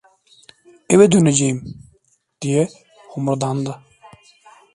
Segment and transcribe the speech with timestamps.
[0.89, 1.73] "Eve döneceğim!"
[2.41, 2.69] diye
[3.07, 3.81] homurdandı.